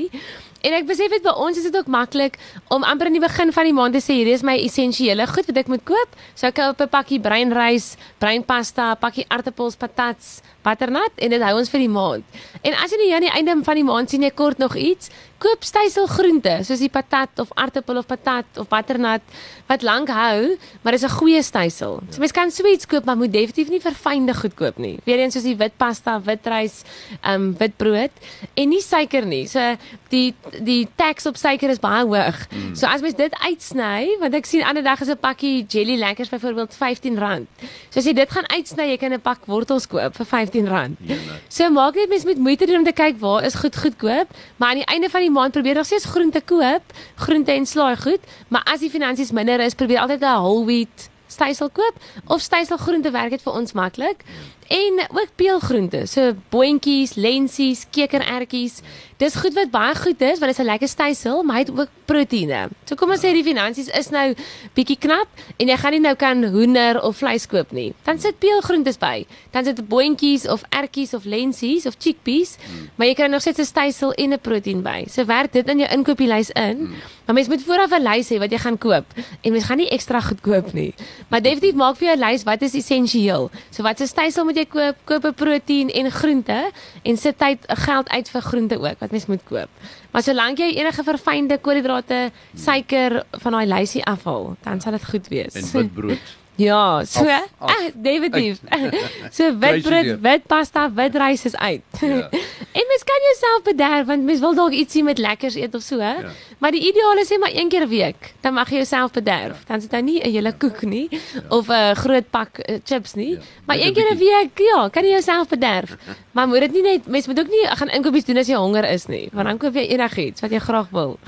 En 0.66 0.75
ek 0.75 0.87
besef 0.88 1.12
dit 1.12 1.23
by 1.23 1.30
ons 1.38 1.54
is 1.54 1.66
dit 1.68 1.76
ook 1.78 1.87
maklik 1.87 2.40
om 2.75 2.82
amper 2.82 3.06
in 3.06 3.14
die 3.20 3.23
begin 3.23 3.52
van 3.54 3.68
die 3.68 3.75
maand 3.76 3.94
te 3.94 4.00
sê 4.02 4.16
hierdie 4.18 4.35
is 4.35 4.42
my 4.42 4.56
essensiële 4.58 5.28
goed 5.30 5.46
wat 5.46 5.61
ek 5.62 5.68
moet 5.70 5.85
koop. 5.87 6.16
So 6.35 6.49
ek 6.49 6.56
koop 6.58 6.80
'n 6.82 6.90
pakkie 6.90 7.20
breinrys, 7.23 7.94
breinpasta, 8.18 8.96
pakkie 8.99 9.26
aartappels, 9.30 9.78
patats, 9.78 10.42
butternut 10.66 11.23
en 11.23 11.35
dit 11.37 11.46
hou 11.49 11.54
ons 11.61 11.73
vir 11.73 11.85
die 11.85 11.92
maand. 11.92 12.42
En 12.66 12.76
as 12.82 12.90
jy 12.90 12.99
nie 13.00 13.14
aan 13.14 13.26
die 13.28 13.35
einde 13.38 13.56
van 13.64 13.78
die 13.78 13.87
maand 13.87 14.11
sien 14.11 14.26
jy 14.26 14.32
kort 14.35 14.58
nog 14.62 14.75
iets, 14.76 15.11
koop 15.42 15.64
stysel 15.66 16.06
groente 16.08 16.52
soos 16.64 16.80
die 16.80 16.92
patat 16.92 17.42
of 17.42 17.50
aartappel 17.61 18.00
of 18.00 18.08
patat 18.08 18.61
of 18.61 18.68
butternut 18.73 19.25
wat 19.68 19.82
lank 19.85 20.08
hou, 20.14 20.56
maar 20.82 20.94
dis 20.94 21.04
'n 21.04 21.18
goeie 21.18 21.42
stysel. 21.42 22.00
So 22.11 22.20
mens 22.20 22.32
kan 22.32 22.50
sweets 22.50 22.87
koop, 22.87 23.04
maar 23.04 23.16
moet 23.16 23.32
definitief 23.32 23.68
nie 23.68 23.80
verfynde 23.80 24.35
goed 24.35 24.54
koop 24.54 24.78
nie. 24.78 24.99
Weerens 25.04 25.35
soos 25.35 25.42
die 25.42 25.56
wit 25.56 25.76
pasta, 25.76 26.20
wit 26.23 26.46
rys, 26.46 26.85
ehm 27.23 27.35
um, 27.35 27.56
wit 27.58 27.76
brood 27.76 28.11
en 28.54 28.68
nie 28.68 28.80
suiker 28.80 29.26
nie. 29.26 29.46
So 29.46 29.76
die 30.08 30.35
die 30.62 30.88
tax 30.96 31.26
op 31.26 31.37
suiker 31.37 31.68
is 31.70 31.80
baie 31.80 32.04
hoog. 32.04 32.46
Mm. 32.50 32.76
So 32.76 32.87
as 32.87 33.00
mens 33.00 33.14
dit 33.14 33.35
uitsny, 33.35 34.16
want 34.20 34.35
ek 34.35 34.46
sien 34.46 34.62
ander 34.62 34.82
dag 34.82 35.00
is 35.00 35.08
'n 35.08 35.18
pakkie 35.18 35.66
jelly 35.68 35.99
lekkers 35.99 36.28
byvoorbeeld 36.28 36.73
R15. 36.73 37.46
So 37.90 37.99
as 37.99 38.06
jy 38.06 38.12
dit 38.12 38.30
gaan 38.30 38.46
uitsny, 38.46 38.90
jy 38.90 38.96
kan 38.96 39.12
'n 39.12 39.20
pak 39.20 39.46
wortels 39.46 39.87
koop 39.87 40.14
vir 40.16 40.26
R15. 40.26 40.56
Ja, 41.01 41.15
nee. 41.15 41.41
So 41.49 41.71
maak 41.71 41.95
net 41.95 42.09
mens 42.09 42.25
met 42.25 42.39
moeite 42.39 42.67
doen 42.67 42.77
om 42.77 42.85
te 42.85 42.93
kyk 42.93 43.19
waar 43.19 43.45
is 43.45 43.55
goed 43.55 43.77
goedkoop, 43.77 44.29
maar 44.57 44.69
aan 44.69 44.81
die 44.83 44.85
einde 44.85 45.11
van 45.11 45.21
die 45.21 45.31
maand 45.31 45.53
probeer 45.53 45.75
nog 45.75 45.87
steeds 45.87 46.05
groente 46.05 46.41
koop, 46.41 46.83
groente 47.15 47.53
en 47.53 47.67
slaai 47.67 47.97
goed, 47.97 48.21
maar 48.49 48.63
as 48.65 48.81
die 48.81 48.91
finansies 48.91 49.31
minder 49.31 49.61
is, 49.61 49.75
probeer 49.75 50.01
altyd 50.01 50.21
'n 50.21 50.41
whole 50.41 50.65
wheat 50.65 51.11
stysel 51.27 51.71
koop 51.71 51.95
of 52.27 52.41
stysel 52.41 52.77
groente 52.77 53.11
werk 53.11 53.31
dit 53.31 53.43
vir 53.43 53.53
ons 53.53 53.73
maklik. 53.73 54.25
En 54.68 55.00
ook 55.11 55.28
peelgroente, 55.35 56.06
so 56.06 56.32
boontjies, 56.49 57.14
lensies, 57.14 57.85
kekerertjies. 57.90 58.80
Dis 59.16 59.37
goed 59.40 59.54
wat 59.56 59.70
baie 59.70 59.94
goed 59.96 60.20
is 60.20 60.40
want 60.42 60.50
dit 60.50 60.58
is 60.58 60.64
'n 60.64 60.68
lekker 60.68 60.88
stysel, 60.88 61.42
maar 61.42 61.56
hy 61.56 61.62
het 61.62 61.70
ook 61.70 61.88
proteïene. 62.04 62.68
So 62.85 62.94
kom 62.94 63.11
ons 63.11 63.20
sê 63.20 63.32
die 63.32 63.44
finansies 63.44 63.88
is 63.88 64.11
nou 64.11 64.35
bietjie 64.75 64.99
knap 64.99 65.28
en 65.56 65.68
jy 65.68 65.76
gaan 65.76 65.92
nie 65.92 66.00
nou 66.00 66.14
kan 66.14 66.44
hoender 66.44 67.02
of 67.02 67.16
vleis 67.16 67.46
koop 67.46 67.73
nie. 67.73 67.94
Dan 68.04 68.18
sit 68.18 68.38
peelgroentes 68.38 68.99
by. 68.99 69.26
Dan 69.50 69.64
sit 69.64 69.88
boontjies 69.88 70.46
of 70.49 70.62
ertjies 70.70 71.14
of 71.14 71.25
lensies 71.25 71.87
of 71.87 71.94
chickpeas, 71.99 72.56
mm. 72.56 72.90
maar 72.96 73.06
jy 73.06 73.14
kry 73.14 73.26
nog 73.26 73.40
steeds 73.40 73.58
'n 73.58 73.64
stysel 73.64 74.12
en 74.12 74.32
'n 74.32 74.40
proteïen 74.40 74.82
by. 74.82 75.06
So 75.08 75.25
werk 75.25 75.52
dit 75.52 75.68
in 75.68 75.78
jou 75.78 75.90
inkopieslys 75.90 76.50
in. 76.50 76.78
Mm. 76.78 76.94
Maar 77.26 77.35
mens 77.35 77.49
moet 77.49 77.62
vooraf 77.62 77.90
'n 77.90 78.02
lys 78.02 78.28
hê 78.28 78.38
wat 78.38 78.50
jy 78.50 78.58
gaan 78.58 78.78
koop 78.78 79.04
en 79.40 79.52
mens 79.52 79.64
gaan 79.64 79.76
nie 79.76 79.88
ekstra 79.88 80.20
goed 80.20 80.40
koop 80.40 80.73
nie. 80.73 80.94
Maar 81.28 81.42
definitief 81.42 81.75
maak 81.75 81.96
vir 81.96 82.08
jou 82.08 82.16
'n 82.16 82.30
lys 82.30 82.42
wat 82.42 82.62
is 82.62 82.75
essensieel. 82.75 83.50
So 83.70 83.82
wat 83.82 83.99
se 83.99 84.06
stysel 84.06 84.44
moet 84.44 84.56
jy 84.57 84.67
koop? 84.71 84.97
Koop 85.09 85.25
'n 85.25 85.35
proteïen 85.35 85.91
en 85.91 86.11
groente 86.11 86.71
en 87.03 87.17
sit 87.17 87.39
tyd 87.39 87.59
geld 87.67 88.09
uit 88.09 88.29
vir 88.29 88.43
groente 88.43 88.79
ook 88.79 88.99
wat 88.99 89.11
mens 89.11 89.27
moet 89.27 89.45
koop. 89.45 89.69
Maar 90.11 90.23
solank 90.23 90.59
jy 90.59 90.71
enige 90.77 91.05
verfynde 91.05 91.59
koolhidrate, 91.59 92.31
suiker 92.55 93.23
van 93.31 93.53
daai 93.53 93.67
lysie 93.67 94.05
afhaal, 94.05 94.57
dan 94.63 94.81
sal 94.81 94.93
dit 94.93 95.05
goed 95.05 95.29
wees. 95.29 95.55
En 95.55 95.71
wit 95.73 95.95
brood. 95.95 96.19
Ja, 96.57 97.05
so 97.05 97.21
af, 97.21 97.49
af, 97.59 97.71
ah, 97.71 97.91
definitief. 97.95 98.59
so 99.37 99.59
wit 99.59 99.83
brood, 99.83 100.21
wit 100.21 100.47
pasta, 100.47 100.93
wit 100.95 101.17
rys 101.17 101.45
is 101.45 101.57
uit. 101.57 101.83
Ja. 102.01 102.29
en 102.79 102.85
mens 102.89 103.05
kan 103.05 103.21
jouself 103.29 103.63
bederf 103.63 104.07
want 104.07 104.25
mens 104.25 104.41
wil 104.41 104.55
dalk 104.55 104.73
ietsie 104.73 105.03
met 105.05 105.19
lekkers 105.19 105.55
eet 105.55 105.75
of 105.75 105.83
so, 105.83 105.99
hè. 105.99 106.15
Ja. 106.21 106.31
Maar 106.59 106.73
die 106.73 106.81
ideaal 106.81 107.21
is 107.21 107.29
net 107.29 107.41
maar 107.41 107.53
een 107.53 107.69
keer 107.69 107.85
'n 107.85 107.89
week, 107.89 108.33
dan 108.41 108.55
mag 108.55 108.71
jy 108.71 108.77
jouself 108.77 109.11
bederf. 109.11 109.59
Ja. 109.59 109.67
Dan 109.67 109.81
sit 109.81 109.93
jy 109.93 110.01
nie 110.01 110.21
'n 110.21 110.31
hele 110.31 110.53
koek 110.53 110.83
nie 110.83 111.07
ja. 111.11 111.19
of 111.49 111.69
'n 111.69 111.95
groot 111.95 112.31
pak 112.31 112.59
uh, 112.59 112.77
chips 112.85 113.15
nie, 113.15 113.31
ja. 113.31 113.39
maar 113.65 113.77
een 113.77 113.93
keer 113.93 114.15
'n 114.15 114.19
week, 114.19 114.59
ja, 114.59 114.89
kan 114.89 115.05
jy 115.05 115.11
jouself 115.11 115.49
bederf. 115.49 115.97
maar 116.35 116.49
moet 116.49 116.61
dit 116.61 116.73
nie 116.73 116.83
net 116.83 117.07
mens 117.07 117.27
moet 117.27 117.41
ook 117.41 117.49
nie 117.49 117.67
gaan 117.67 117.89
inkopies 117.89 118.25
doen 118.25 118.37
as 118.37 118.47
jy 118.47 118.55
honger 118.57 118.89
is 118.89 119.07
nie, 119.07 119.29
want 119.33 119.47
dan 119.47 119.59
koop 119.59 119.75
jy 119.75 119.87
enigiets 119.87 120.41
wat 120.41 120.51
jy 120.51 120.59
graag 120.59 120.89
wil. 120.91 121.19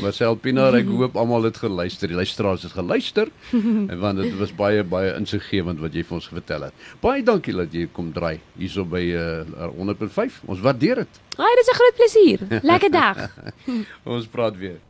Marcel 0.00 0.34
Pinaar, 0.34 0.74
ek 0.74 0.86
hoop 0.86 1.16
almal 1.16 1.42
het 1.42 1.56
geluister. 1.56 2.08
Die 2.08 2.16
luisteraars 2.16 2.62
het 2.62 2.72
geluister 2.72 3.28
en 3.52 3.98
want 3.98 4.18
dit 4.18 4.38
was 4.38 4.54
baie 4.54 4.75
baie 4.84 5.14
insiggewend 5.16 5.80
wat 5.80 5.94
jy 5.94 6.04
vir 6.04 6.18
ons 6.18 6.28
vertel 6.28 6.66
het. 6.68 6.72
Baie 7.00 7.22
dankie 7.22 7.54
dat 7.56 7.72
jy 7.72 7.88
kom 7.92 8.12
draai 8.12 8.40
hierso 8.58 8.84
by 8.84 9.02
uh, 9.14 9.70
100.5. 9.78 10.42
Ons 10.46 10.60
waardeer 10.60 11.04
dit. 11.04 11.22
Ag, 11.36 11.54
dit 11.54 11.64
is 11.64 11.70
'n 11.70 11.78
groot 11.80 11.96
plesier. 11.96 12.40
Lekker 12.62 12.90
dag. 12.90 13.30
ons 14.16 14.26
praat 14.26 14.56
weer. 14.56 14.80